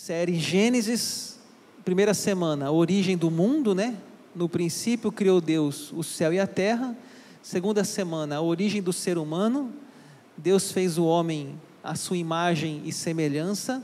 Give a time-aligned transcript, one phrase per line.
[0.00, 1.40] série Gênesis,
[1.84, 3.96] primeira semana, a origem do mundo, né?
[4.32, 6.96] No princípio criou Deus o céu e a terra.
[7.42, 9.72] Segunda semana, a origem do ser humano.
[10.36, 13.82] Deus fez o homem à sua imagem e semelhança.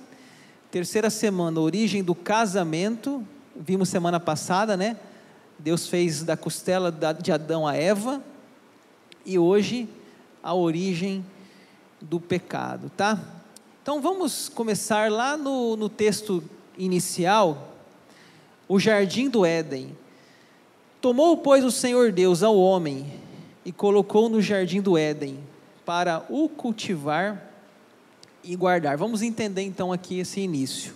[0.71, 3.27] Terceira semana, a origem do casamento.
[3.57, 4.97] Vimos semana passada, né?
[5.59, 8.23] Deus fez da costela de Adão a Eva.
[9.27, 9.89] E hoje,
[10.41, 11.27] a origem
[12.01, 13.44] do pecado, tá?
[13.85, 16.43] Então vamos começar lá no, no texto
[16.79, 17.75] inicial,
[18.67, 19.95] o jardim do Éden.
[21.03, 23.13] Tomou, pois, o Senhor Deus ao homem
[23.63, 25.39] e colocou no jardim do Éden
[25.85, 27.53] para o cultivar
[28.43, 28.97] e guardar.
[28.97, 30.95] Vamos entender então aqui esse início.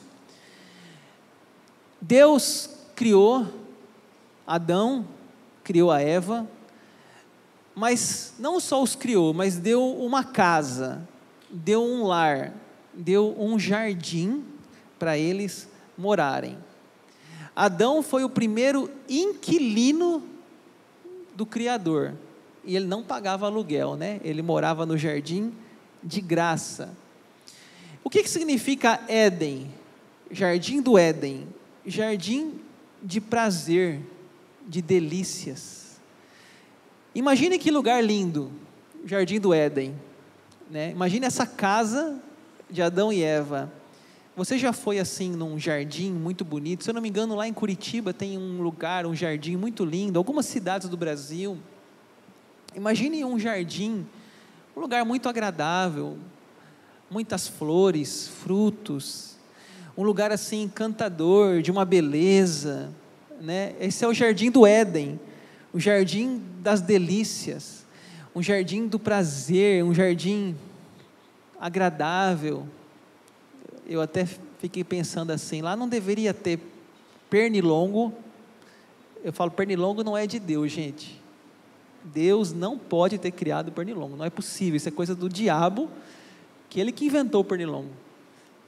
[2.01, 3.47] Deus criou
[4.47, 5.07] Adão,
[5.63, 6.49] criou a Eva,
[7.75, 11.07] mas não só os criou, mas deu uma casa,
[11.51, 12.55] deu um lar,
[12.95, 14.45] deu um jardim
[14.99, 16.59] para eles morarem.
[17.55, 20.23] Adão foi o primeiro inquilino
[21.35, 22.15] do Criador.
[22.65, 24.21] E ele não pagava aluguel, né?
[24.23, 25.53] Ele morava no jardim
[26.03, 26.97] de graça.
[28.05, 29.73] O que, que significa Éden?
[30.31, 31.49] Jardim do Éden.
[31.85, 32.61] Jardim
[33.03, 34.01] de prazer,
[34.67, 36.01] de delícias.
[37.15, 38.53] Imagine que lugar lindo,
[39.05, 39.95] Jardim do Éden.
[40.71, 40.91] Né?
[40.91, 42.21] Imagine essa casa
[42.71, 43.73] de Adão e Eva.
[44.37, 46.85] Você já foi assim num jardim muito bonito?
[46.85, 50.19] Se eu não me engano, lá em Curitiba tem um lugar, um jardim muito lindo,
[50.19, 51.59] algumas cidades do Brasil.
[52.75, 54.07] Imagine um jardim,
[54.77, 56.17] um lugar muito agradável,
[57.11, 59.37] muitas flores, frutos,
[59.97, 62.91] um lugar assim encantador, de uma beleza,
[63.41, 63.75] né?
[63.81, 65.19] Esse é o jardim do Éden,
[65.73, 67.85] o jardim das delícias,
[68.35, 70.55] um jardim do prazer, um jardim
[71.61, 72.67] agradável.
[73.87, 74.27] Eu até
[74.59, 76.61] fiquei pensando assim, lá não deveria ter
[77.31, 78.13] pernilongo.
[79.23, 81.21] Eu falo, pernilongo não é de Deus, gente.
[82.05, 85.91] Deus não pode ter criado pernilongo, não é possível, isso é coisa do diabo,
[86.69, 87.91] que ele que inventou o pernilongo.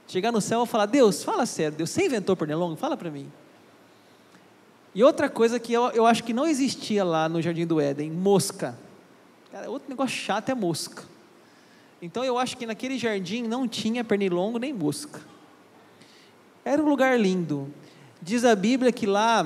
[0.07, 2.75] Chegar no céu e falar, Deus, fala sério, Deus, você inventou o pernilongo?
[2.75, 3.31] Fala para mim.
[4.93, 8.11] E outra coisa que eu, eu acho que não existia lá no Jardim do Éden,
[8.11, 8.77] mosca.
[9.51, 11.03] Cara, outro negócio chato é mosca.
[12.01, 15.21] Então eu acho que naquele jardim não tinha pernilongo nem mosca.
[16.65, 17.71] Era um lugar lindo.
[18.21, 19.45] Diz a Bíblia que lá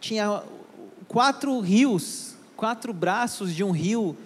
[0.00, 0.42] tinha
[1.08, 4.16] quatro rios, quatro braços de um rio.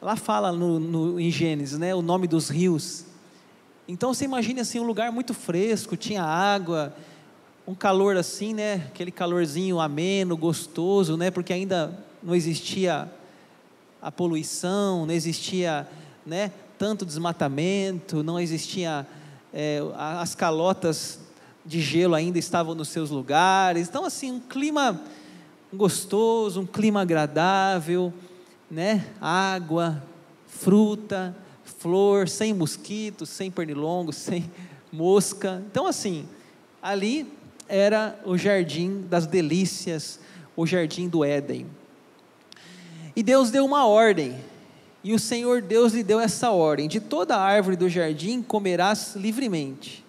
[0.00, 3.04] Lá fala no, no, em Gênesis, né, o nome dos rios.
[3.86, 6.94] Então você imagina assim um lugar muito fresco, tinha água,
[7.66, 13.10] um calor assim, né, aquele calorzinho ameno, gostoso, né, porque ainda não existia
[14.04, 15.88] a poluição, não existia
[16.26, 19.06] né, tanto desmatamento, não existia
[19.50, 21.20] é, as calotas
[21.64, 23.88] de gelo ainda estavam nos seus lugares.
[23.88, 25.00] Então, assim, um clima
[25.72, 28.12] gostoso, um clima agradável,
[28.70, 29.06] né?
[29.22, 30.02] Água,
[30.46, 31.34] fruta,
[31.64, 34.50] flor, sem mosquitos, sem pernilongos, sem
[34.92, 35.62] mosca.
[35.70, 36.28] Então, assim,
[36.82, 37.26] ali
[37.66, 40.20] era o jardim das delícias,
[40.54, 41.66] o jardim do Éden.
[43.16, 44.36] E Deus deu uma ordem,
[45.02, 50.04] e o Senhor Deus lhe deu essa ordem: de toda árvore do jardim comerás livremente,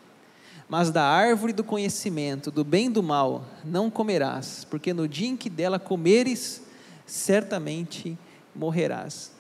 [0.68, 5.28] mas da árvore do conhecimento, do bem e do mal, não comerás, porque no dia
[5.28, 6.64] em que dela comeres,
[7.06, 8.18] certamente
[8.56, 9.32] morrerás.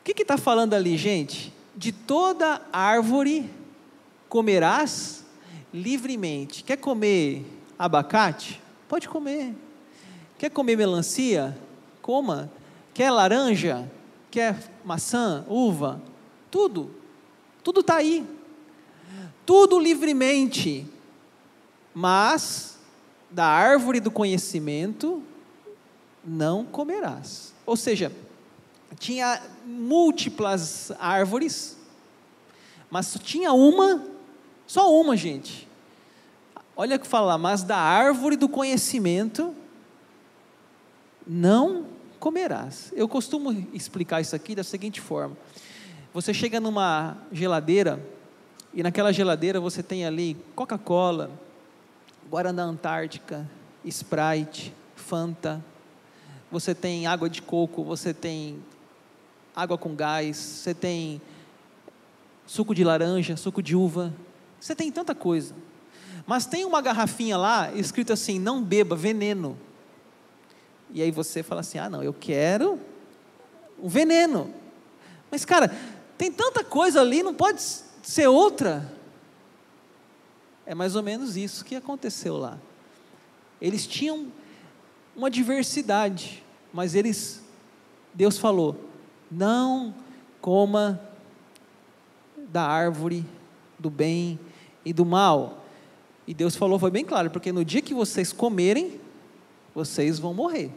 [0.00, 1.52] O que está falando ali, gente?
[1.76, 3.50] De toda árvore
[4.28, 5.24] comerás
[5.72, 6.62] livremente.
[6.62, 7.44] Quer comer
[7.78, 8.60] abacate?
[8.88, 9.54] Pode comer.
[10.38, 11.56] Quer comer melancia?
[12.04, 12.50] Coma.
[12.92, 13.90] Quer laranja?
[14.30, 16.02] Quer maçã, uva?
[16.50, 16.94] Tudo.
[17.62, 18.26] Tudo está aí.
[19.46, 20.86] Tudo livremente.
[21.94, 22.78] Mas
[23.30, 25.22] da árvore do conhecimento
[26.22, 27.54] não comerás.
[27.64, 28.12] Ou seja,
[28.98, 31.78] tinha múltiplas árvores,
[32.90, 34.04] mas tinha uma,
[34.66, 35.66] só uma, gente.
[36.76, 39.54] Olha o que fala, mas da árvore do conhecimento
[41.26, 41.93] não
[42.24, 42.90] comerás.
[42.96, 45.36] Eu costumo explicar isso aqui da seguinte forma:
[46.10, 48.02] você chega numa geladeira
[48.72, 51.30] e naquela geladeira você tem ali Coca-Cola,
[52.30, 53.46] Guaraná Antártica,
[53.84, 55.62] Sprite, Fanta,
[56.50, 58.58] você tem água de coco, você tem
[59.54, 61.20] água com gás, você tem
[62.46, 64.14] suco de laranja, suco de uva,
[64.58, 65.54] você tem tanta coisa.
[66.26, 69.58] Mas tem uma garrafinha lá escrito assim: não beba, veneno.
[70.94, 72.78] E aí você fala assim: ah, não, eu quero
[73.82, 74.54] um veneno.
[75.30, 75.68] Mas, cara,
[76.16, 78.90] tem tanta coisa ali, não pode ser outra.
[80.64, 82.58] É mais ou menos isso que aconteceu lá.
[83.60, 84.28] Eles tinham
[85.16, 86.42] uma diversidade,
[86.72, 87.42] mas eles,
[88.14, 88.78] Deus falou:
[89.28, 89.92] não
[90.40, 91.00] coma
[92.36, 93.26] da árvore
[93.78, 94.38] do bem
[94.84, 95.64] e do mal.
[96.26, 99.00] E Deus falou, foi bem claro, porque no dia que vocês comerem,
[99.74, 100.70] vocês vão morrer.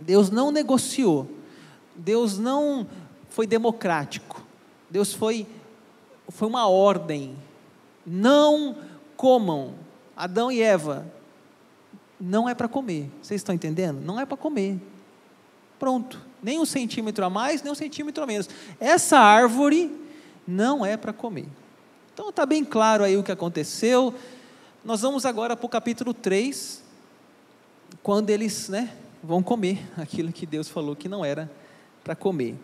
[0.00, 1.28] Deus não negociou,
[1.94, 2.86] Deus não
[3.28, 4.42] foi democrático,
[4.90, 5.46] Deus foi,
[6.28, 7.36] foi uma ordem.
[8.06, 8.76] Não
[9.16, 9.74] comam.
[10.16, 11.06] Adão e Eva,
[12.20, 13.10] não é para comer.
[13.20, 14.00] Vocês estão entendendo?
[14.00, 14.80] Não é para comer.
[15.78, 16.20] Pronto.
[16.42, 18.48] Nem um centímetro a mais, nem um centímetro a menos.
[18.78, 19.90] Essa árvore
[20.46, 21.48] não é para comer.
[22.12, 24.14] Então está bem claro aí o que aconteceu.
[24.84, 26.82] Nós vamos agora para o capítulo 3,
[28.02, 28.94] quando eles né,
[29.24, 31.50] vão comer aquilo que Deus falou que não era
[32.02, 32.56] para comer.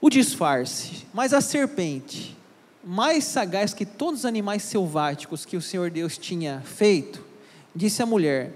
[0.00, 2.36] O disfarce, mas a serpente,
[2.84, 7.24] mais sagaz que todos os animais selváticos que o Senhor Deus tinha feito,
[7.74, 8.52] disse à mulher: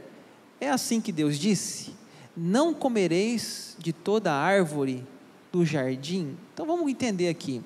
[0.60, 1.94] É assim que Deus disse:
[2.36, 5.04] Não comereis de toda árvore
[5.50, 6.36] do jardim.
[6.52, 7.62] Então vamos entender aqui.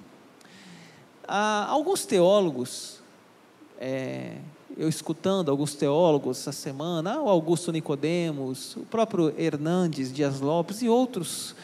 [1.27, 3.03] Ah, alguns teólogos,
[3.79, 4.37] é,
[4.77, 10.89] eu escutando alguns teólogos essa semana, o Augusto Nicodemos, o próprio Hernandes Dias Lopes e
[10.89, 11.55] outros,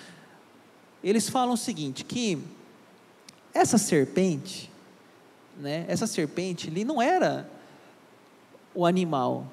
[1.02, 2.38] eles falam o seguinte, que
[3.52, 4.70] essa serpente,
[5.58, 7.50] né, essa serpente ali não era
[8.74, 9.50] o animal,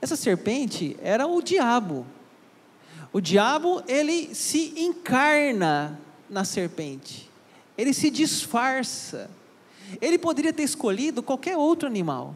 [0.00, 2.06] essa serpente era o diabo.
[3.12, 5.98] O diabo, ele se encarna
[6.28, 7.26] na serpente
[7.76, 9.30] ele se disfarça.
[10.00, 12.34] Ele poderia ter escolhido qualquer outro animal.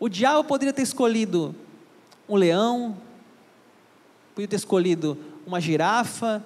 [0.00, 1.54] O diabo poderia ter escolhido
[2.26, 2.96] um leão,
[4.30, 6.44] poderia ter escolhido uma girafa,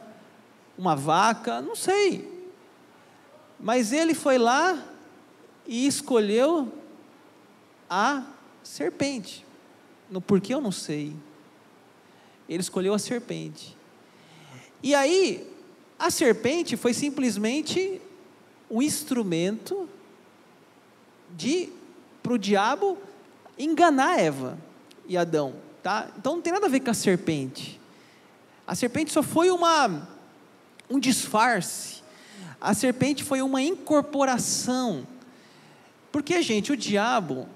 [0.76, 2.28] uma vaca, não sei.
[3.60, 4.84] Mas ele foi lá
[5.64, 6.72] e escolheu
[7.88, 8.24] a
[8.64, 9.46] serpente.
[10.10, 11.14] No porquê eu não sei.
[12.48, 13.76] Ele escolheu a serpente.
[14.82, 15.48] E aí,
[15.96, 18.02] a serpente foi simplesmente
[18.68, 19.88] um instrumento
[21.30, 21.70] de
[22.22, 22.98] para o diabo
[23.58, 24.58] enganar Eva
[25.06, 26.08] e Adão, tá?
[26.18, 27.80] Então não tem nada a ver com a serpente.
[28.66, 30.08] A serpente só foi uma
[30.88, 32.02] um disfarce.
[32.60, 35.06] A serpente foi uma incorporação.
[36.10, 37.48] Porque, gente, o diabo,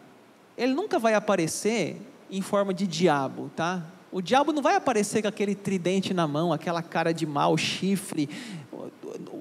[0.57, 2.01] ele nunca vai aparecer
[2.31, 3.83] em forma de diabo, tá?
[4.11, 8.29] O diabo não vai aparecer com aquele tridente na mão, aquela cara de mal, chifre,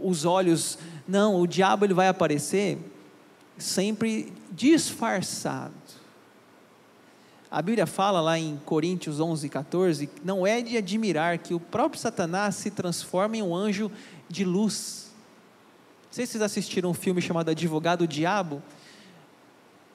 [0.03, 0.77] os olhos.
[1.07, 2.77] Não, o diabo ele vai aparecer
[3.57, 5.73] sempre disfarçado.
[7.49, 11.99] A Bíblia fala lá em Coríntios 11, 14, não é de admirar que o próprio
[11.99, 13.89] Satanás se transforme em um anjo
[14.27, 15.11] de luz.
[16.07, 18.61] Não sei se vocês assistiram um filme chamado Advogado Diabo.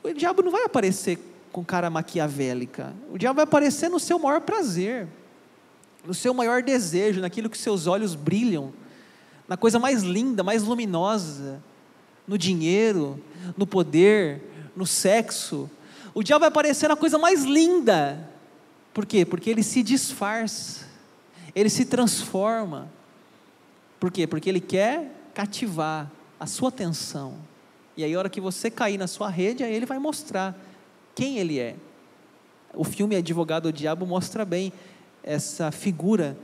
[0.03, 1.19] O diabo não vai aparecer
[1.53, 2.95] com cara maquiavélica.
[3.13, 5.07] O diabo vai aparecer no seu maior prazer,
[6.07, 8.73] no seu maior desejo, naquilo que seus olhos brilham,
[9.47, 11.63] na coisa mais linda, mais luminosa,
[12.27, 13.23] no dinheiro,
[13.59, 14.41] no poder,
[14.75, 15.71] no sexo.
[16.15, 18.29] O diabo vai aparecer na coisa mais linda.
[18.93, 19.25] Por quê?
[19.25, 20.87] Porque ele se disfarça,
[21.55, 22.91] ele se transforma.
[23.99, 24.27] Por quê?
[24.27, 27.35] Porque ele quer cativar a sua atenção.
[27.97, 30.59] E aí, a hora que você cair na sua rede, aí ele vai mostrar
[31.15, 31.77] quem ele é.
[32.75, 34.73] O filme Advogado do Diabo mostra bem
[35.23, 36.37] essa figura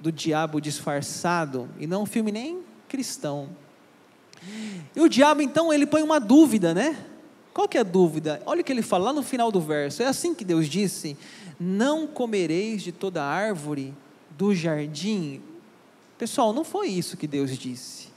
[0.00, 3.48] do diabo disfarçado, e não um filme nem cristão.
[4.94, 6.96] E o diabo, então, ele põe uma dúvida, né?
[7.58, 8.40] Qual que é a dúvida?
[8.46, 10.00] Olha o que ele fala lá no final do verso.
[10.00, 11.16] É assim que Deus disse:
[11.58, 13.92] Não comereis de toda árvore
[14.38, 15.42] do jardim.
[16.16, 18.10] Pessoal, não foi isso que Deus disse.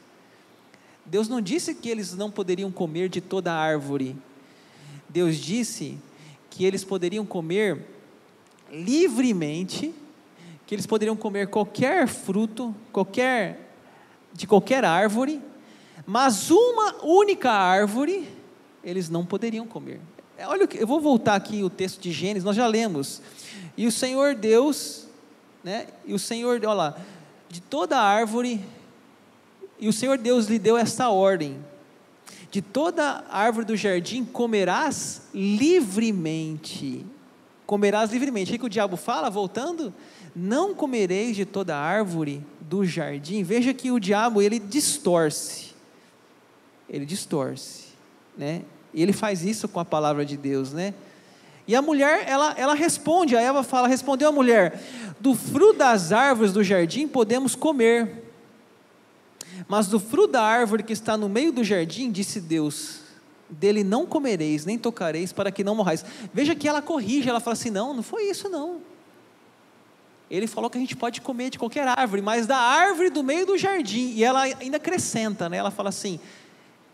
[1.04, 4.16] Deus não disse que eles não poderiam comer de toda árvore
[5.10, 5.98] Deus disse
[6.52, 7.84] que eles poderiam comer
[8.72, 9.92] livremente,
[10.68, 13.74] que eles poderiam comer qualquer fruto, qualquer
[14.34, 15.42] de qualquer árvore,
[16.06, 18.40] mas uma única árvore
[18.84, 20.00] eles não poderiam comer.
[20.38, 23.22] É, olha, eu vou voltar aqui o texto de Gênesis, nós já lemos.
[23.78, 25.08] E o Senhor Deus,
[25.64, 25.88] né?
[26.06, 26.98] E o Senhor, olha lá,
[27.50, 28.64] de toda árvore,
[29.80, 31.58] e o Senhor Deus lhe deu esta ordem:
[32.50, 37.06] de toda árvore do jardim comerás livremente.
[37.66, 38.54] Comerás livremente.
[38.54, 39.94] O que o diabo fala, voltando?
[40.36, 43.44] Não comereis de toda árvore do jardim.
[43.44, 45.72] Veja que o diabo, ele distorce.
[46.90, 47.91] Ele distorce,
[48.38, 48.62] né?
[48.94, 50.94] E ele faz isso com a palavra de Deus, né?
[51.68, 54.82] E a mulher, ela, ela responde, a Eva fala, respondeu a mulher,
[55.20, 58.26] do fruto das árvores do jardim podemos comer,
[59.68, 63.02] mas do fruto da árvore que está no meio do jardim, disse Deus:
[63.52, 66.06] dele não comereis, nem tocareis, para que não morrais.
[66.34, 68.82] Veja que ela corrige, ela fala assim: não, não foi isso não.
[70.30, 73.46] Ele falou que a gente pode comer de qualquer árvore, mas da árvore do meio
[73.46, 74.14] do jardim.
[74.16, 75.58] E ela ainda acrescenta, né?
[75.58, 76.20] ela fala assim: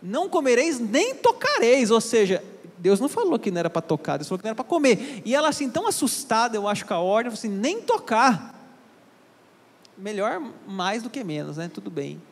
[0.02, 2.42] não comereis nem tocareis, ou seja,
[2.78, 5.22] Deus não falou que não era para tocar, Deus falou que não era para comer.
[5.24, 8.54] E ela assim, tão assustada, eu acho, com a ordem, assim, nem tocar.
[9.96, 11.68] Melhor mais do que menos, né?
[11.72, 12.22] Tudo bem.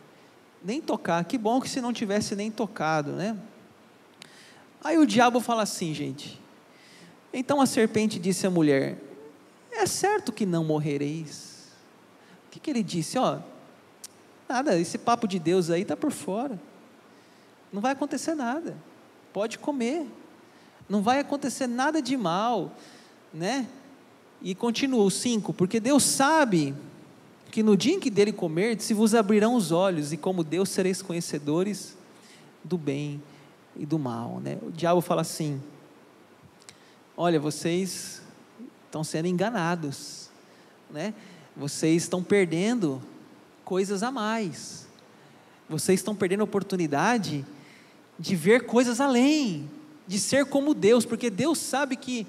[0.64, 1.25] Nem tocar.
[1.25, 3.37] Que bom que se não tivesse nem tocado, né?
[4.82, 6.40] Aí o diabo fala assim, gente.
[7.32, 8.99] Então a serpente disse à mulher:
[9.73, 11.66] É certo que não morrereis.
[12.46, 13.18] O que, que ele disse?
[13.18, 13.40] Ó,
[14.49, 16.58] nada, esse papo de Deus aí está por fora.
[17.73, 18.76] Não vai acontecer nada.
[19.32, 20.06] Pode comer.
[20.88, 22.73] Não vai acontecer nada de mal,
[23.32, 23.66] né?
[24.40, 26.75] E continua o 5, porque Deus sabe
[27.50, 30.68] que no dia em que dele comer, se vos abrirão os olhos, e como Deus
[30.68, 31.96] sereis conhecedores
[32.62, 33.23] do bem
[33.75, 34.40] e do mal.
[34.40, 34.58] Né?
[34.62, 35.61] O diabo fala assim:
[37.16, 38.23] olha, vocês
[38.85, 40.28] estão sendo enganados,
[40.90, 41.14] né?
[41.56, 43.00] vocês estão perdendo
[43.64, 44.86] coisas a mais,
[45.68, 47.44] vocês estão perdendo a oportunidade
[48.18, 49.68] de ver coisas além,
[50.06, 52.26] de ser como Deus, porque Deus sabe que,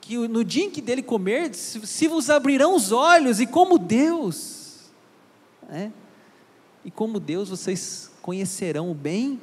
[0.00, 4.90] que no dia em que dele comer, se, vos abrirão os olhos, e como Deus,
[5.68, 5.92] né?
[6.84, 9.40] e como Deus vocês conhecerão o bem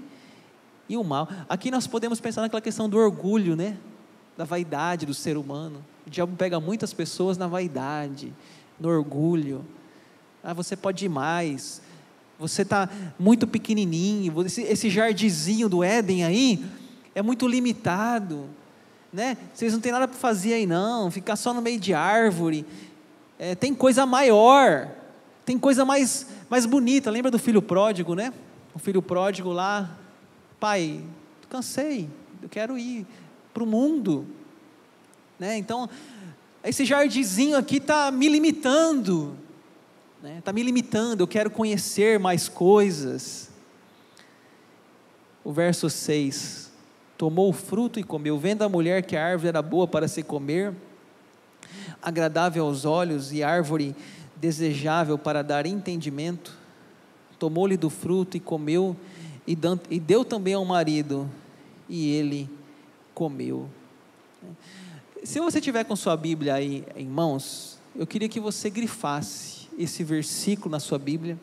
[0.88, 1.28] e o mal.
[1.48, 3.78] Aqui nós podemos pensar naquela questão do orgulho, né?
[4.38, 5.84] da vaidade do ser humano.
[6.08, 8.34] O diabo pega muitas pessoas na vaidade,
[8.80, 9.66] no orgulho.
[10.42, 11.82] Ah, você pode ir mais.
[12.40, 14.42] Você está muito pequenininho.
[14.46, 16.64] Esse, esse jardinzinho do Éden aí,
[17.14, 18.46] é muito limitado,
[19.12, 19.38] né?
[19.54, 22.66] Vocês não têm nada para fazer aí não, ficar só no meio de árvore.
[23.38, 24.90] É, tem coisa maior,
[25.46, 27.12] tem coisa mais, mais bonita.
[27.12, 28.34] Lembra do filho pródigo, né?
[28.74, 29.98] O filho pródigo lá,
[30.60, 31.04] pai,
[31.50, 32.10] cansei,
[32.42, 33.06] eu quero ir
[33.54, 34.26] para o mundo,
[35.38, 35.58] né?
[35.58, 35.90] Então,
[36.64, 39.36] esse jardinzinho aqui está me limitando,
[40.24, 40.56] está né?
[40.56, 41.24] Me limitando.
[41.24, 43.50] Eu quero conhecer mais coisas.
[45.44, 46.72] O verso 6
[47.18, 48.38] tomou o fruto e comeu.
[48.38, 50.74] Vendo a mulher que a árvore era boa para se comer,
[52.02, 53.96] agradável aos olhos e árvore
[54.38, 56.58] desejável para dar entendimento,
[57.38, 58.96] tomou-lhe do fruto e comeu,
[59.46, 61.30] e deu também ao marido,
[61.90, 62.50] e ele
[63.14, 63.68] comeu.
[65.24, 70.04] Se você tiver com sua Bíblia aí em mãos, eu queria que você grifasse esse
[70.04, 71.40] versículo na sua Bíblia,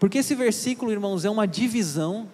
[0.00, 2.28] porque esse versículo, irmãos, é uma divisão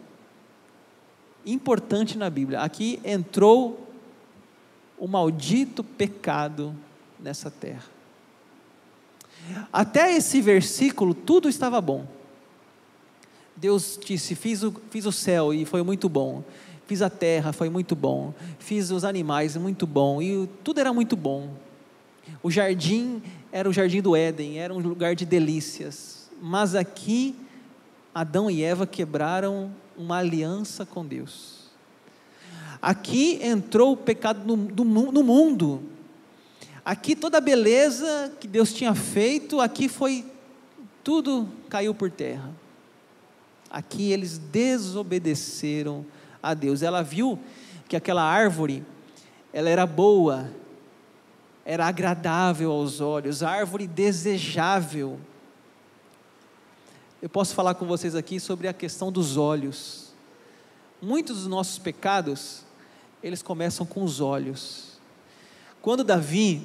[1.44, 2.60] importante na Bíblia.
[2.60, 3.87] Aqui entrou
[4.96, 6.75] o maldito pecado
[7.20, 7.84] nessa terra.
[9.72, 12.06] Até esse versículo, tudo estava bom.
[13.56, 16.42] Deus disse: fiz o, fiz o céu e foi muito bom.
[16.87, 18.32] Fiz a terra, foi muito bom.
[18.58, 20.22] Fiz os animais, muito bom.
[20.22, 21.50] E tudo era muito bom.
[22.42, 26.30] O jardim era o jardim do Éden, era um lugar de delícias.
[26.40, 27.35] Mas aqui,
[28.14, 31.68] Adão e Eva quebraram uma aliança com Deus.
[32.80, 35.82] Aqui entrou o pecado no, do, no mundo.
[36.85, 40.25] Aqui toda a beleza que Deus tinha feito, aqui foi
[41.02, 42.50] tudo caiu por terra.
[43.70, 46.06] Aqui eles desobedeceram
[46.42, 46.82] a Deus.
[46.82, 47.38] Ela viu
[47.88, 48.85] que aquela árvore,
[49.52, 50.50] ela era boa,
[51.68, 55.20] era agradável aos olhos, árvore desejável
[57.20, 60.12] eu posso falar com vocês aqui sobre a questão dos olhos.
[61.02, 62.62] Muitos dos nossos pecados,
[63.20, 65.00] eles começam com os olhos.
[65.82, 66.62] Quando Davi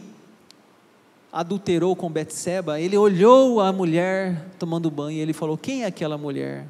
[1.31, 6.19] adulterou com Betseba, ele olhou a mulher tomando banho e ele falou: "Quem é aquela
[6.19, 6.67] mulher?"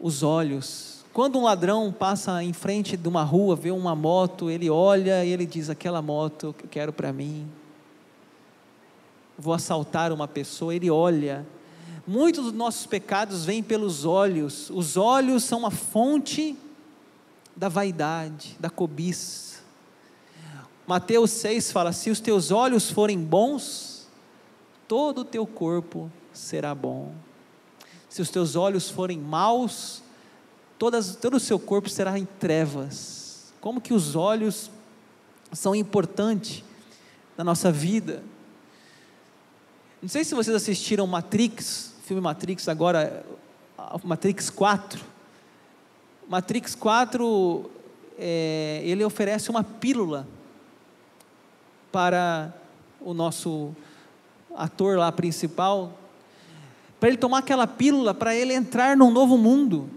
[0.00, 0.93] Os olhos.
[1.14, 5.30] Quando um ladrão passa em frente de uma rua, vê uma moto, ele olha e
[5.30, 7.48] ele diz: "Aquela moto que eu quero para mim."
[9.38, 11.46] Vou assaltar uma pessoa, ele olha
[12.06, 14.68] Muitos dos nossos pecados vêm pelos olhos.
[14.68, 16.56] Os olhos são a fonte
[17.56, 19.62] da vaidade, da cobiça.
[20.86, 24.06] Mateus 6 fala: Se os teus olhos forem bons,
[24.86, 27.14] todo o teu corpo será bom.
[28.10, 30.02] Se os teus olhos forem maus,
[30.78, 33.52] todas, todo o seu corpo será em trevas.
[33.60, 34.70] Como que os olhos
[35.52, 36.62] são importantes
[37.36, 38.22] na nossa vida?
[40.02, 43.24] Não sei se vocês assistiram Matrix, filme Matrix agora,
[44.04, 45.00] Matrix 4.
[46.28, 47.70] Matrix 4,
[48.18, 50.26] é, ele oferece uma pílula
[51.90, 52.52] para
[53.00, 53.74] o nosso
[54.54, 55.98] ator lá principal,
[56.98, 59.88] para ele tomar aquela pílula para ele entrar num novo mundo.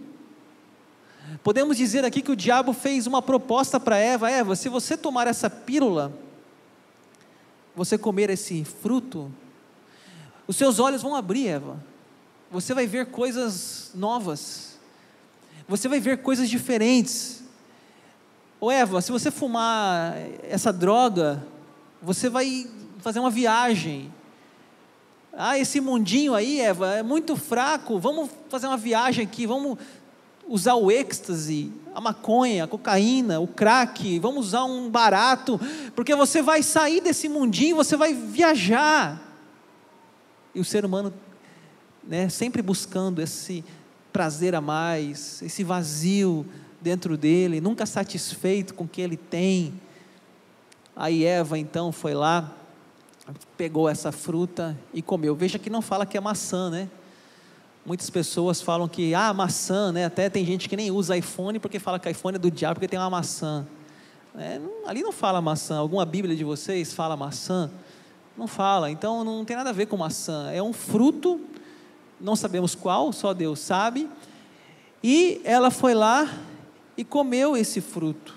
[1.43, 5.27] Podemos dizer aqui que o diabo fez uma proposta para Eva: Eva, se você tomar
[5.27, 6.11] essa pílula,
[7.75, 9.31] você comer esse fruto,
[10.47, 11.83] os seus olhos vão abrir, Eva.
[12.49, 14.77] Você vai ver coisas novas.
[15.67, 17.43] Você vai ver coisas diferentes.
[18.59, 21.45] Ô Eva, se você fumar essa droga,
[22.01, 22.67] você vai
[22.99, 24.11] fazer uma viagem.
[25.33, 27.99] Ah, esse mundinho aí, Eva, é muito fraco.
[27.99, 29.77] Vamos fazer uma viagem aqui, vamos
[30.47, 35.59] usar o êxtase, a maconha, a cocaína, o crack, vamos usar um barato,
[35.95, 39.21] porque você vai sair desse mundinho, você vai viajar.
[40.53, 41.13] E o ser humano,
[42.03, 43.63] né, sempre buscando esse
[44.13, 46.45] prazer a mais, esse vazio
[46.81, 49.73] dentro dele, nunca satisfeito com o que ele tem.
[50.95, 52.55] Aí Eva então foi lá,
[53.55, 55.35] pegou essa fruta e comeu.
[55.35, 56.89] Veja que não fala que é maçã, né?
[57.87, 60.03] Muitas pessoas falam que, ah, maçã, né?
[60.03, 62.87] Até tem gente que nem usa iPhone porque fala que iPhone é do diabo porque
[62.89, 63.65] tem uma maçã.
[64.37, 65.77] É, ali não fala maçã.
[65.77, 67.71] Alguma Bíblia de vocês fala maçã?
[68.37, 68.91] Não fala.
[68.91, 70.51] Então não tem nada a ver com maçã.
[70.51, 71.39] É um fruto,
[72.19, 74.09] não sabemos qual, só Deus sabe.
[75.01, 76.29] E ela foi lá
[76.97, 78.35] e comeu esse fruto.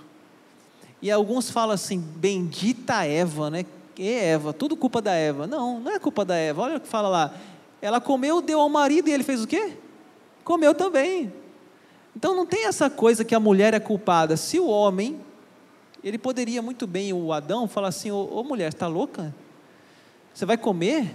[1.03, 3.67] E alguns falam assim: bendita Eva, né?
[3.97, 5.49] Que Eva, tudo culpa da Eva.
[5.49, 6.63] Não, não é culpa da Eva.
[6.63, 7.35] Olha o que fala lá.
[7.83, 9.75] Ela comeu, deu ao marido e ele fez o quê?
[10.45, 11.33] Comeu também.
[12.15, 14.37] Então não tem essa coisa que a mulher é culpada.
[14.37, 15.21] Se o homem,
[16.05, 19.35] ele poderia muito bem, o Adão, falar assim: Ô, ô mulher, está louca?
[20.35, 21.15] Você vai comer?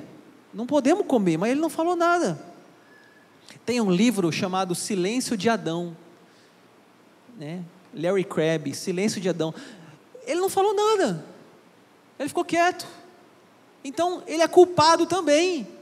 [0.53, 2.41] Não podemos comer, mas ele não falou nada.
[3.65, 5.95] Tem um livro chamado Silêncio de Adão.
[7.37, 7.63] Né?
[7.93, 9.53] Larry Crabb, Silêncio de Adão.
[10.25, 11.23] Ele não falou nada.
[12.17, 12.87] Ele ficou quieto.
[13.83, 15.74] Então, ele é culpado também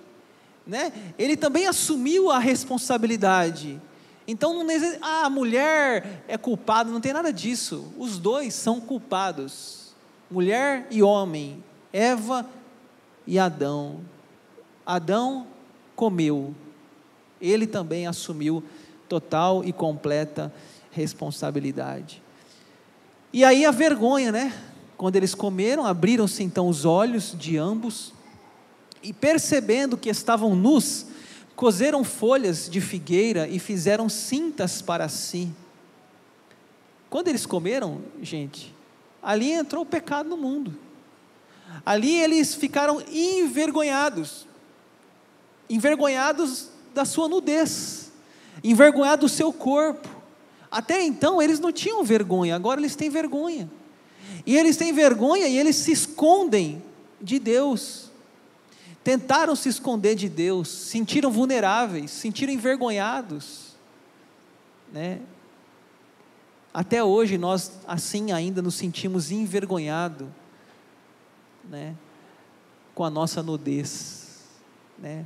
[0.65, 0.91] né?
[1.17, 3.81] Ele também assumiu a responsabilidade.
[4.27, 4.65] Então, não
[5.01, 7.91] ah, a mulher é culpada, não tem nada disso.
[7.97, 9.93] Os dois são culpados.
[10.31, 12.45] Mulher e homem, Eva
[13.27, 13.99] e Adão.
[14.85, 15.45] Adão
[15.95, 16.55] comeu.
[17.41, 18.63] Ele também assumiu
[19.09, 20.51] total e completa
[20.91, 22.23] responsabilidade.
[23.33, 24.53] E aí a vergonha, né?
[24.95, 28.13] Quando eles comeram, abriram-se então os olhos de ambos
[29.03, 31.05] e percebendo que estavam nus,
[31.55, 35.49] coseram folhas de figueira e fizeram cintas para si.
[37.09, 38.73] Quando eles comeram, gente,
[39.21, 40.75] ali entrou o pecado no mundo.
[41.85, 44.47] Ali eles ficaram envergonhados,
[45.69, 48.11] envergonhados da sua nudez,
[48.63, 50.07] envergonhados do seu corpo.
[50.71, 53.69] Até então eles não tinham vergonha, agora eles têm vergonha.
[54.45, 56.81] E eles têm vergonha e eles se escondem
[57.21, 58.11] de Deus
[59.03, 63.75] tentaram se esconder de Deus, sentiram vulneráveis, sentiram envergonhados,
[64.91, 65.19] né?
[66.73, 70.29] Até hoje nós assim ainda nos sentimos envergonhados,
[71.69, 71.93] né?
[72.95, 74.47] Com a nossa nudez,
[74.97, 75.25] né?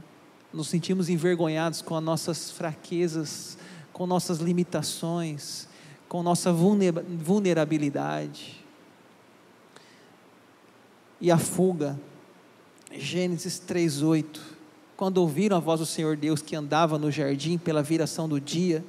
[0.52, 3.58] Nos sentimos envergonhados com as nossas fraquezas,
[3.94, 5.68] com nossas limitações,
[6.10, 8.66] com nossa vulnerabilidade.
[11.20, 12.00] E a fuga
[13.00, 14.40] Gênesis 3:8.
[14.96, 18.84] Quando ouviram a voz do Senhor Deus que andava no jardim pela viração do dia,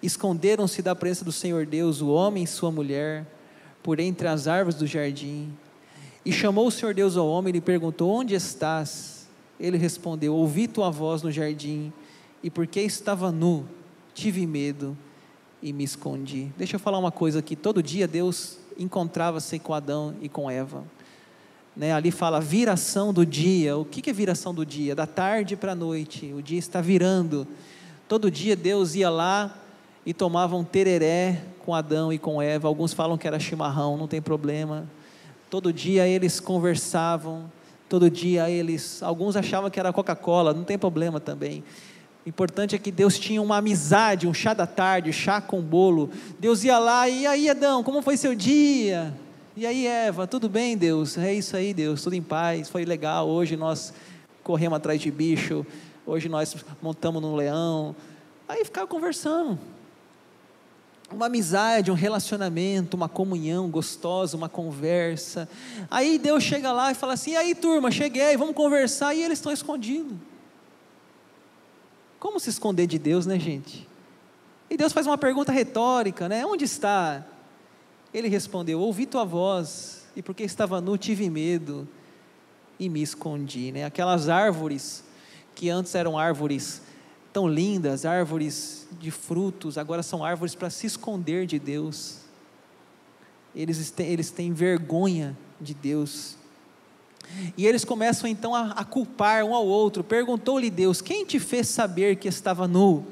[0.00, 3.26] esconderam-se da presença do Senhor Deus o homem e sua mulher
[3.82, 5.52] por entre as árvores do jardim.
[6.24, 9.26] E chamou o Senhor Deus ao homem e lhe perguntou: Onde estás?
[9.58, 11.92] Ele respondeu: Ouvi tua voz no jardim,
[12.42, 13.66] e porque estava nu,
[14.14, 14.96] tive medo
[15.60, 16.52] e me escondi.
[16.56, 20.84] Deixa eu falar uma coisa aqui: todo dia Deus encontrava-se com Adão e com Eva.
[21.76, 23.76] Né, ali fala viração do dia.
[23.76, 24.94] O que, é viração do dia?
[24.94, 26.32] Da tarde para a noite.
[26.32, 27.46] O dia está virando.
[28.08, 29.56] Todo dia Deus ia lá
[30.06, 32.68] e tomava um tereré com Adão e com Eva.
[32.68, 34.88] Alguns falam que era chimarrão, não tem problema.
[35.50, 37.50] Todo dia eles conversavam.
[37.88, 39.02] Todo dia eles.
[39.02, 41.64] Alguns achavam que era Coca-Cola, não tem problema também.
[42.24, 46.08] O importante é que Deus tinha uma amizade, um chá da tarde, chá com bolo.
[46.38, 49.12] Deus ia lá e aí, Adão, como foi seu dia?
[49.56, 51.16] E aí, Eva, tudo bem, Deus?
[51.16, 53.28] É isso aí, Deus, tudo em paz, foi legal.
[53.28, 53.94] Hoje nós
[54.42, 55.64] corremos atrás de bicho,
[56.04, 57.94] hoje nós montamos no leão.
[58.48, 59.56] Aí ficava conversando.
[61.08, 65.48] Uma amizade, um relacionamento, uma comunhão gostosa, uma conversa.
[65.88, 69.14] Aí Deus chega lá e fala assim: e aí, turma, cheguei, vamos conversar.
[69.14, 70.16] E eles estão escondidos.
[72.18, 73.88] Como se esconder de Deus, né, gente?
[74.68, 76.44] E Deus faz uma pergunta retórica, né?
[76.44, 77.24] Onde está?
[78.14, 81.86] Ele respondeu: Ouvi tua voz, e porque estava nu, tive medo
[82.78, 83.72] e me escondi.
[83.72, 83.84] Né?
[83.84, 85.02] Aquelas árvores
[85.54, 86.80] que antes eram árvores
[87.32, 92.18] tão lindas, árvores de frutos, agora são árvores para se esconder de Deus.
[93.54, 96.36] Eles têm, eles têm vergonha de Deus.
[97.56, 100.04] E eles começam então a, a culpar um ao outro.
[100.04, 103.04] Perguntou-lhe Deus: Quem te fez saber que estava nu?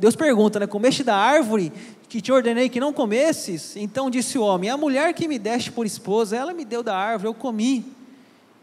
[0.00, 0.66] Deus pergunta, né?
[0.66, 1.70] Comeste da árvore
[2.08, 3.76] que te ordenei que não comesses?
[3.76, 6.96] Então disse o homem: A mulher que me deste por esposa, ela me deu da
[6.96, 7.84] árvore, eu comi.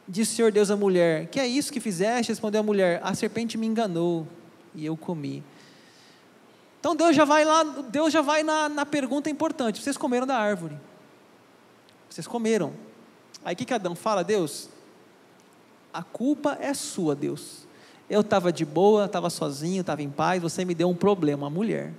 [0.07, 2.31] Disse o Senhor Deus à mulher: Que é isso que fizeste?
[2.31, 4.27] Respondeu a mulher: A serpente me enganou
[4.73, 5.43] e eu comi.
[6.79, 10.37] Então Deus já vai lá, Deus já vai na, na pergunta importante: Vocês comeram da
[10.37, 10.77] árvore?
[12.09, 12.73] Vocês comeram.
[13.43, 14.23] Aí o que, que Adão fala?
[14.23, 14.69] Deus,
[15.93, 17.67] a culpa é sua, Deus.
[18.09, 21.49] Eu estava de boa, estava sozinho, estava em paz, você me deu um problema, uma
[21.49, 21.93] mulher.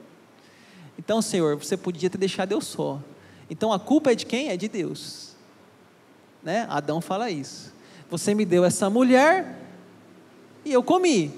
[0.98, 3.00] Então, Senhor, você podia ter deixado eu só.
[3.48, 4.48] Então a culpa é de quem?
[4.48, 5.34] É de Deus.
[6.42, 6.66] Né?
[6.68, 7.72] Adão fala isso.
[8.10, 9.58] Você me deu essa mulher
[10.64, 11.32] e eu comi.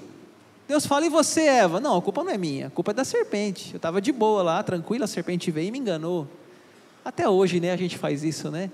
[0.67, 1.79] Deus fala, e você, Eva?
[1.79, 3.71] Não, a culpa não é minha, a culpa é da serpente.
[3.73, 6.27] Eu estava de boa lá, tranquila, a serpente veio e me enganou.
[7.05, 8.69] Até hoje, né, a gente faz isso, né?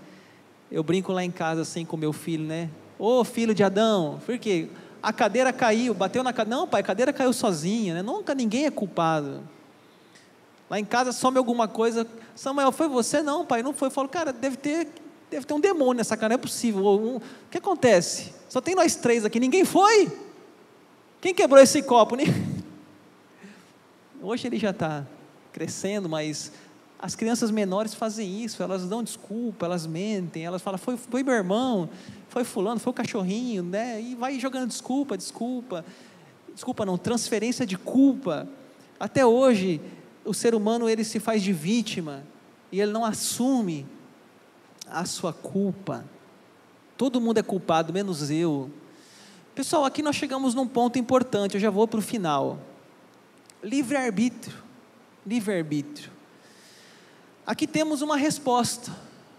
[0.72, 2.67] Eu brinco lá em casa assim com meu filho, né?
[2.98, 4.69] Ô oh, filho de Adão, por quê?
[5.04, 6.58] A cadeira caiu, bateu na cadeira.
[6.58, 8.02] Não, pai, a cadeira caiu sozinha, né?
[8.02, 9.43] Nunca ninguém é culpado.
[10.69, 12.08] Lá em casa some alguma coisa.
[12.36, 13.21] Samuel, foi você?
[13.21, 13.88] Não, pai, não foi.
[13.88, 14.88] Eu falo, cara, deve ter,
[15.30, 16.86] deve ter um demônio nessa cara, não é possível.
[16.86, 17.21] Um, o
[17.52, 18.34] que acontece?
[18.49, 20.12] Só tem nós três aqui, ninguém foi?
[21.21, 22.15] Quem quebrou esse copo?
[24.21, 25.06] Hoje ele já está
[25.52, 26.52] crescendo, mas
[27.04, 31.34] as crianças menores fazem isso, elas dão desculpa, elas mentem, elas falam, foi, foi meu
[31.34, 31.89] irmão,
[32.30, 34.02] foi fulano, foi o cachorrinho, né?
[34.02, 35.84] E vai jogando desculpa, desculpa,
[36.54, 38.47] desculpa não, transferência de culpa.
[38.97, 39.82] Até hoje,
[40.26, 42.24] o ser humano ele se faz de vítima
[42.72, 43.86] e ele não assume
[44.88, 46.06] a sua culpa.
[46.98, 48.70] Todo mundo é culpado, menos eu.
[49.56, 52.60] Pessoal, aqui nós chegamos num ponto importante, eu já vou para o final.
[53.64, 54.58] Livre-arbítrio.
[55.26, 56.12] Livre-arbítrio.
[57.46, 58.92] Aqui temos uma resposta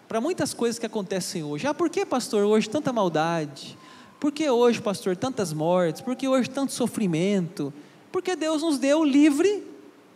[0.06, 1.66] para muitas coisas que acontecem hoje.
[1.66, 3.76] Ah, por que, pastor, hoje tanta maldade?
[4.20, 6.00] Por que hoje, pastor, tantas mortes?
[6.00, 7.72] Por que hoje tanto sofrimento?
[8.12, 9.66] Porque Deus nos deu livre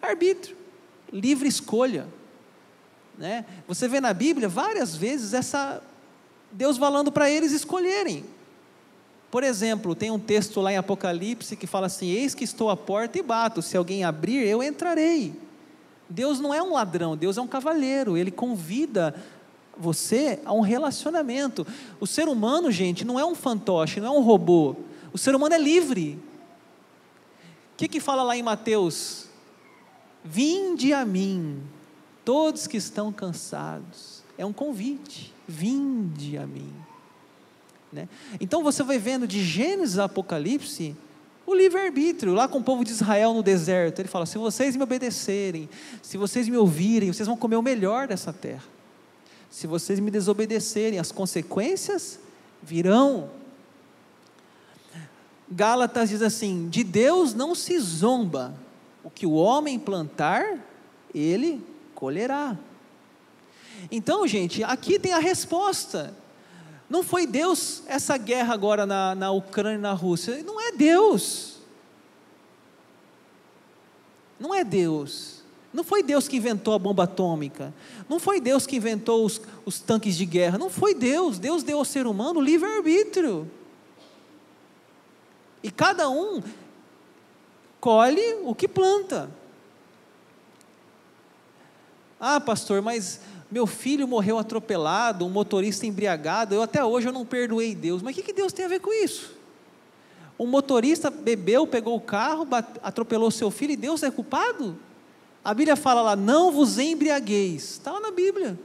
[0.01, 0.57] arbítrio,
[1.13, 2.07] livre escolha.
[3.17, 3.45] Né?
[3.67, 5.83] Você vê na Bíblia várias vezes essa
[6.51, 8.25] Deus falando para eles escolherem.
[9.31, 12.77] Por exemplo, tem um texto lá em Apocalipse que fala assim: Eis que estou à
[12.77, 15.35] porta e bato, se alguém abrir, eu entrarei.
[16.09, 19.15] Deus não é um ladrão, Deus é um cavalheiro, ele convida
[19.77, 21.67] você a um relacionamento.
[22.01, 24.75] O ser humano, gente, não é um fantoche, não é um robô.
[25.13, 26.19] O ser humano é livre.
[27.75, 29.28] O que, que fala lá em Mateus?
[30.25, 31.63] Vinde a mim,
[32.25, 34.23] todos que estão cansados.
[34.37, 35.35] É um convite.
[35.47, 36.73] Vinde a mim.
[37.93, 38.09] Né?
[38.41, 40.95] Então você vai vendo de Gênesis a Apocalipse
[41.49, 44.01] o livre-arbítrio, lá com o povo de Israel no deserto.
[44.01, 45.69] Ele fala: se vocês me obedecerem,
[46.03, 48.65] se vocês me ouvirem, vocês vão comer o melhor dessa terra.
[49.51, 52.21] Se vocês me desobedecerem, as consequências
[52.63, 53.31] virão.
[55.51, 58.55] Gálatas diz assim: de Deus não se zomba,
[59.09, 60.63] o que o homem plantar,
[61.15, 62.59] ele colherá.
[63.91, 66.15] Então, gente, aqui tem a resposta.
[66.91, 70.43] Não foi Deus essa guerra agora na, na Ucrânia e na Rússia.
[70.45, 71.57] Não é Deus.
[74.39, 75.43] Não é Deus.
[75.73, 77.73] Não foi Deus que inventou a bomba atômica.
[78.11, 80.59] Não foi Deus que inventou os, os tanques de guerra.
[80.59, 81.39] Não foi Deus.
[81.39, 83.51] Deus deu ao ser humano livre-arbítrio.
[85.63, 86.43] E cada um
[87.81, 89.31] colhe o que planta.
[92.21, 97.25] Ah, pastor, mas meu filho morreu atropelado, um motorista embriagado, eu até hoje eu não
[97.25, 98.03] perdoei Deus.
[98.03, 99.37] Mas o que, que Deus tem a ver com isso?
[100.39, 102.47] Um motorista bebeu, pegou o carro,
[102.83, 104.79] atropelou seu filho e Deus é culpado?
[105.45, 107.73] A Bíblia fala lá, não vos embriagueis.
[107.73, 108.59] Está lá na Bíblia.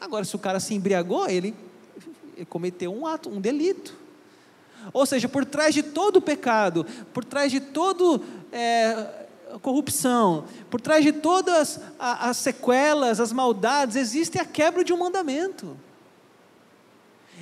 [0.00, 1.54] Agora, se o cara se embriagou, ele,
[2.36, 3.94] ele cometeu um ato, um delito.
[4.92, 9.26] Ou seja, por trás de todo pecado, por trás de todo é,
[9.60, 15.76] corrupção, por trás de todas as sequelas, as maldades, existe a quebra de um mandamento.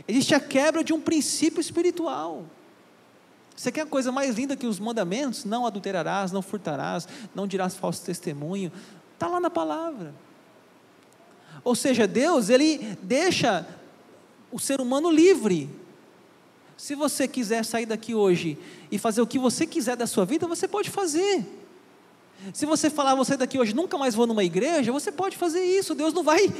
[0.06, 2.44] Existe a quebra de um princípio espiritual.
[3.54, 5.44] Você quer a coisa mais linda que os mandamentos?
[5.44, 8.72] Não adulterarás, não furtarás, não dirás falso testemunho.
[9.14, 10.14] Está lá na palavra.
[11.62, 13.66] Ou seja, Deus, Ele deixa
[14.50, 15.68] o ser humano livre.
[16.80, 18.56] Se você quiser sair daqui hoje
[18.90, 21.44] e fazer o que você quiser da sua vida, você pode fazer.
[22.54, 25.94] Se você falar, você daqui hoje nunca mais vou numa igreja, você pode fazer isso.
[25.94, 26.50] Deus não vai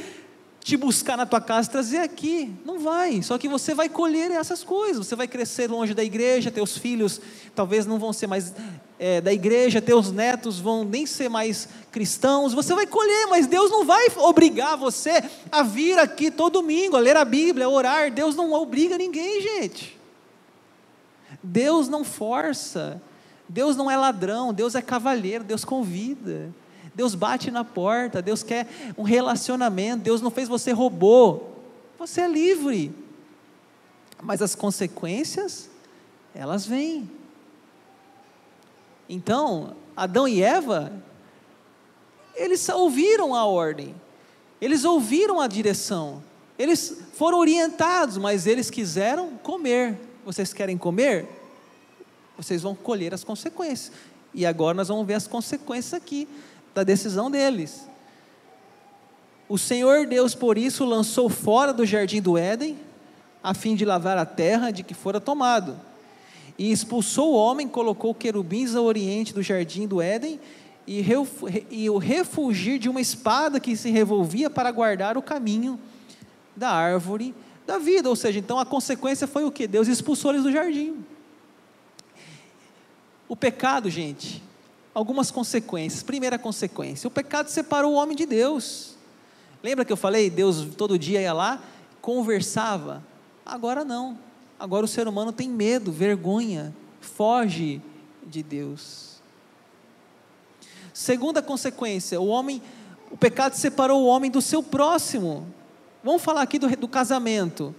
[0.63, 2.53] te buscar na tua casa, trazer aqui.
[2.63, 3.23] Não vai.
[3.23, 5.07] Só que você vai colher essas coisas.
[5.07, 7.19] Você vai crescer longe da igreja, teus filhos
[7.55, 8.53] talvez não vão ser mais
[8.99, 12.53] é, da igreja, teus netos vão nem ser mais cristãos.
[12.53, 16.99] Você vai colher, mas Deus não vai obrigar você a vir aqui todo domingo, a
[16.99, 18.11] ler a Bíblia, a orar.
[18.11, 20.00] Deus não obriga ninguém, gente.
[21.43, 23.01] Deus não força.
[23.47, 26.53] Deus não é ladrão, Deus é cavalheiro, Deus convida.
[26.93, 31.41] Deus bate na porta, Deus quer um relacionamento, Deus não fez você robô.
[31.97, 32.93] Você é livre.
[34.21, 35.69] Mas as consequências,
[36.33, 37.09] elas vêm.
[39.09, 40.91] Então, Adão e Eva,
[42.35, 43.93] eles ouviram a ordem,
[44.61, 46.23] eles ouviram a direção,
[46.57, 49.99] eles foram orientados, mas eles quiseram comer.
[50.25, 51.27] Vocês querem comer?
[52.37, 53.91] Vocês vão colher as consequências.
[54.33, 56.27] E agora nós vamos ver as consequências aqui
[56.73, 57.87] da decisão deles.
[59.49, 62.77] O Senhor Deus, por isso, lançou fora do jardim do Éden,
[63.43, 65.77] a fim de lavar a terra de que fora tomado.
[66.57, 70.39] E expulsou o homem, colocou querubins ao oriente do jardim do Éden,
[70.87, 71.05] e,
[71.69, 75.79] e o refugir de uma espada que se revolvia para guardar o caminho
[76.55, 77.35] da árvore
[77.71, 78.09] da vida.
[78.09, 79.65] Ou seja, então a consequência foi o que?
[79.65, 81.05] Deus expulsou eles do jardim.
[83.29, 84.43] O pecado, gente,
[84.93, 86.03] algumas consequências.
[86.03, 88.95] Primeira consequência: o pecado separou o homem de Deus.
[89.63, 90.29] Lembra que eu falei?
[90.29, 91.63] Deus todo dia ia lá,
[92.01, 93.03] conversava.
[93.45, 94.19] Agora não.
[94.59, 97.81] Agora o ser humano tem medo, vergonha, foge
[98.25, 99.21] de Deus.
[100.93, 102.61] Segunda consequência: o homem,
[103.09, 105.47] o pecado separou o homem do seu próximo.
[106.03, 107.75] Vamos falar aqui do, do casamento.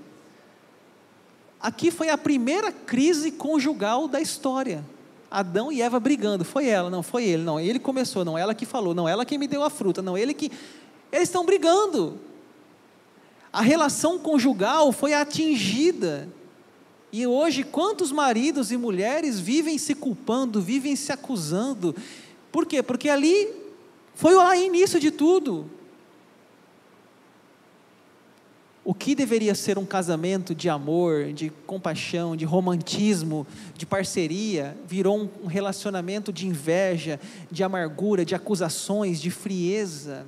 [1.61, 4.85] Aqui foi a primeira crise conjugal da história.
[5.31, 6.45] Adão e Eva brigando.
[6.45, 7.59] Foi ela, não, foi ele, não.
[7.59, 10.35] Ele começou, não, ela que falou, não, ela que me deu a fruta, não, ele
[10.35, 10.51] que.
[11.11, 12.19] Eles estão brigando.
[13.53, 16.29] A relação conjugal foi atingida.
[17.13, 21.95] E hoje, quantos maridos e mulheres vivem se culpando, vivem se acusando?
[22.51, 22.83] Por quê?
[22.83, 23.49] Porque ali
[24.15, 25.71] foi o início de tudo.
[28.85, 35.31] O que deveria ser um casamento de amor, de compaixão, de romantismo, de parceria, virou
[35.43, 40.27] um relacionamento de inveja, de amargura, de acusações, de frieza.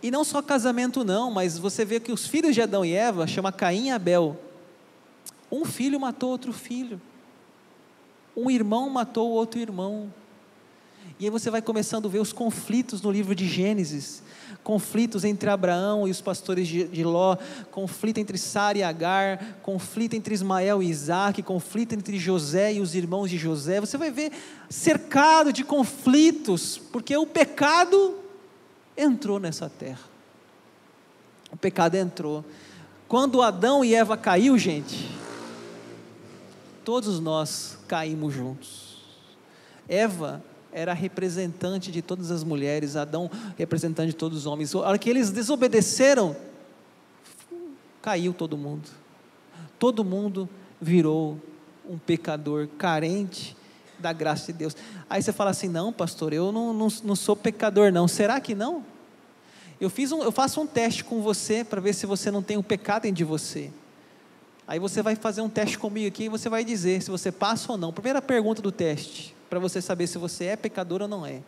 [0.00, 3.26] E não só casamento não, mas você vê que os filhos de Adão e Eva
[3.26, 4.38] chama Caim e Abel.
[5.50, 7.00] Um filho matou outro filho.
[8.36, 10.12] Um irmão matou outro irmão.
[11.18, 14.22] E aí você vai começando a ver os conflitos no livro de Gênesis
[14.64, 17.36] conflitos entre Abraão e os pastores de, Ló,
[17.70, 22.94] conflito entre Sara e Agar, conflito entre Ismael e Isaac, conflito entre José e os
[22.94, 23.78] irmãos de José.
[23.78, 24.32] Você vai ver
[24.70, 28.16] cercado de conflitos, porque o pecado
[28.96, 30.08] entrou nessa terra.
[31.52, 32.42] O pecado entrou.
[33.06, 35.10] Quando Adão e Eva caiu, gente,
[36.84, 38.94] todos nós caímos juntos.
[39.86, 40.42] Eva
[40.74, 44.74] era representante de todas as mulheres, Adão representante de todos os homens.
[44.74, 46.36] A hora que eles desobedeceram,
[48.02, 48.90] caiu todo mundo.
[49.78, 50.48] Todo mundo
[50.80, 51.38] virou
[51.88, 53.56] um pecador carente
[54.00, 54.76] da graça de Deus.
[55.08, 58.08] Aí você fala assim: não, pastor, eu não, não, não sou pecador, não.
[58.08, 58.84] Será que não?
[59.80, 62.56] Eu, fiz um, eu faço um teste com você para ver se você não tem
[62.56, 63.70] o um pecado dentro de você.
[64.66, 67.70] Aí você vai fazer um teste comigo aqui e você vai dizer se você passa
[67.70, 67.92] ou não.
[67.92, 71.42] Primeira pergunta do teste para você saber se você é pecador ou não é.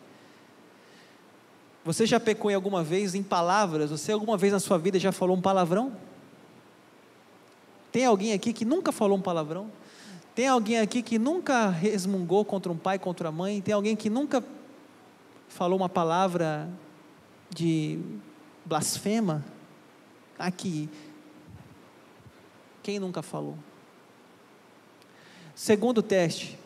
[1.83, 3.89] Você já pecou em alguma vez em palavras?
[3.89, 5.95] Você alguma vez na sua vida já falou um palavrão?
[7.91, 9.71] Tem alguém aqui que nunca falou um palavrão?
[10.35, 13.61] Tem alguém aqui que nunca resmungou contra um pai, contra a mãe?
[13.61, 14.43] Tem alguém que nunca
[15.47, 16.69] falou uma palavra
[17.49, 17.99] de
[18.65, 19.43] blasfema?
[20.37, 20.89] Aqui.
[22.83, 23.57] Quem nunca falou?
[25.55, 26.59] Segundo teste,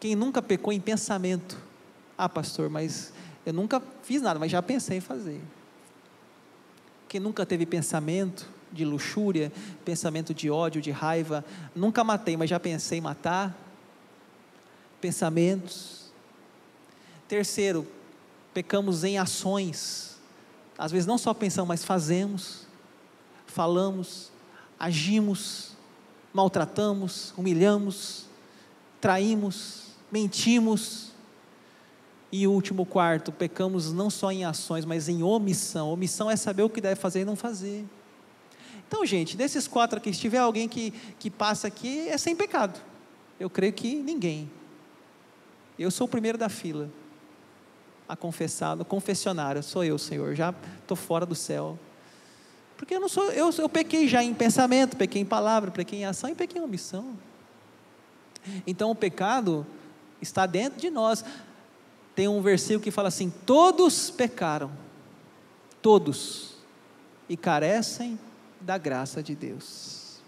[0.00, 1.58] quem nunca pecou em pensamento?
[2.16, 3.12] Ah, pastor, mas
[3.44, 5.40] eu nunca fiz nada, mas já pensei em fazer.
[7.06, 9.52] Quem nunca teve pensamento de luxúria,
[9.84, 13.56] pensamento de ódio, de raiva, nunca matei, mas já pensei em matar?
[15.00, 16.10] Pensamentos.
[17.28, 17.86] Terceiro,
[18.54, 20.18] pecamos em ações.
[20.78, 22.66] Às vezes não só pensamos, mas fazemos,
[23.46, 24.30] falamos,
[24.78, 25.72] agimos,
[26.32, 28.26] maltratamos, humilhamos,
[29.00, 29.79] traímos,
[30.10, 31.10] mentimos.
[32.32, 35.90] E o último quarto, pecamos não só em ações, mas em omissão.
[35.90, 37.84] Omissão é saber o que deve fazer e não fazer.
[38.86, 42.80] Então, gente, desses quatro aqui, se tiver alguém que, que passa aqui, é sem pecado.
[43.38, 44.50] Eu creio que ninguém.
[45.78, 46.90] Eu sou o primeiro da fila
[48.08, 49.62] a confessar no confessionário.
[49.62, 50.34] Sou eu, Senhor.
[50.34, 51.78] Já estou fora do céu.
[52.76, 56.04] Porque eu não sou, eu, eu pequei já em pensamento, pequei em palavra, pequei em
[56.04, 57.16] ação e pequei em omissão.
[58.66, 59.66] Então o pecado
[60.20, 61.24] está dentro de nós.
[62.14, 64.70] Tem um versículo que fala assim: todos pecaram,
[65.80, 66.56] todos,
[67.28, 68.18] e carecem
[68.60, 70.20] da graça de Deus.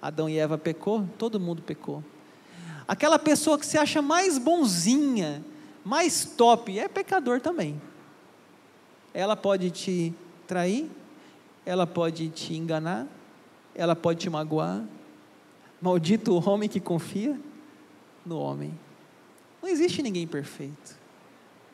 [0.00, 2.02] Adão e Eva pecou, todo mundo pecou.
[2.88, 5.44] Aquela pessoa que se acha mais bonzinha,
[5.84, 7.80] mais top, é pecador também.
[9.12, 10.14] Ela pode te
[10.46, 10.90] trair,
[11.64, 13.06] ela pode te enganar,
[13.74, 14.82] ela pode te magoar.
[15.80, 17.38] Maldito o homem que confia
[18.24, 18.76] no homem.
[19.62, 20.98] Não existe ninguém perfeito.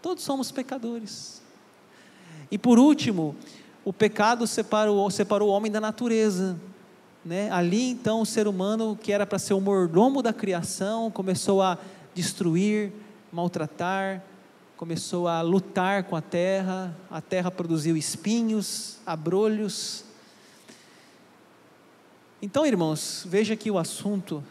[0.02, 1.42] Todos somos pecadores.
[2.50, 3.34] E por último,
[3.84, 6.58] o pecado separou, separou o homem da natureza.
[7.24, 7.50] Né?
[7.50, 11.78] Ali então o ser humano, que era para ser o mordomo da criação, começou a
[12.14, 12.92] destruir,
[13.32, 14.22] maltratar,
[14.76, 20.04] começou a lutar com a terra, a terra produziu espinhos, abrolhos.
[22.40, 24.44] Então, irmãos, veja que o assunto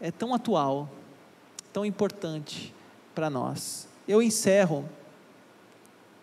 [0.00, 0.88] é tão atual,
[1.74, 2.72] tão importante
[3.16, 3.88] para nós.
[4.06, 4.88] Eu encerro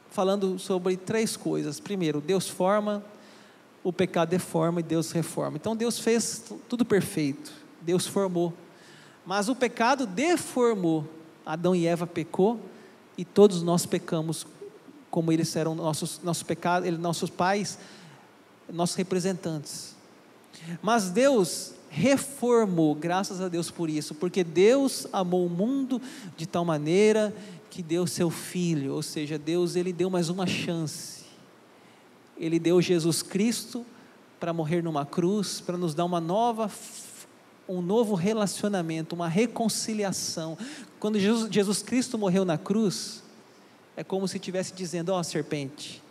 [0.10, 1.78] falando sobre três coisas.
[1.78, 3.04] Primeiro, Deus forma,
[3.84, 5.58] o pecado deforma e Deus reforma.
[5.58, 8.54] Então Deus fez tudo perfeito, Deus formou.
[9.26, 11.06] Mas o pecado deformou.
[11.46, 12.60] Adão e Eva pecou
[13.18, 14.48] e todos nós pecamos,
[15.10, 17.78] como eles eram nossos, nossos pecados, eles, nossos pais,
[18.70, 19.96] nossos representantes.
[20.82, 26.01] Mas Deus reformou, graças a Deus por isso, porque Deus amou o mundo
[26.36, 27.36] de tal maneira
[27.69, 31.21] que deu seu filho, ou seja, Deus ele deu mais uma chance
[32.41, 33.86] ele deu Jesus Cristo
[34.39, 36.69] para morrer numa cruz, para nos dar uma nova
[37.69, 40.58] um novo relacionamento, uma reconciliação.
[40.99, 43.23] Quando Jesus, Jesus Cristo morreu na cruz,
[43.95, 46.01] é como se estivesse dizendo: Ó oh, serpente,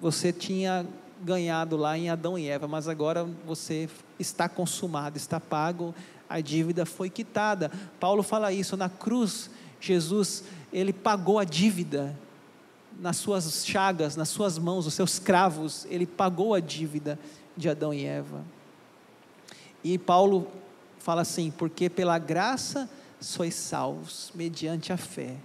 [0.00, 0.86] você tinha
[1.22, 5.94] ganhado lá em Adão e Eva, mas agora você está consumado, está pago,
[6.28, 7.70] a dívida foi quitada.
[7.98, 9.50] Paulo fala isso na cruz.
[9.80, 12.16] Jesus, ele pagou a dívida
[12.98, 17.18] nas suas chagas, nas suas mãos, os seus cravos, ele pagou a dívida
[17.56, 18.42] de Adão e Eva.
[19.84, 20.48] E Paulo
[20.98, 22.88] fala assim: porque pela graça
[23.20, 25.36] sois salvos, mediante a fé.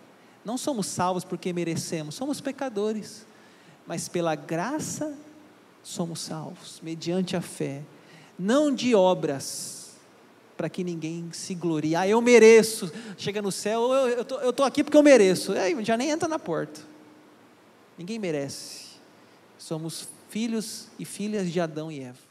[0.44, 3.26] Não somos salvos porque merecemos, somos pecadores,
[3.86, 5.14] mas pela graça
[5.84, 7.82] somos salvos, mediante a fé,
[8.38, 9.92] não de obras,
[10.56, 11.96] para que ninguém se glorie.
[11.96, 15.54] Ah, eu mereço, chega no céu, eu estou aqui porque eu mereço.
[15.54, 16.82] Aí já nem entra na porta.
[17.98, 18.92] Ninguém merece.
[19.58, 22.31] Somos filhos e filhas de Adão e Eva.